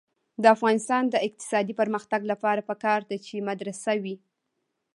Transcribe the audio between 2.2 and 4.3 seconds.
لپاره پکار ده چې مدرسه وي.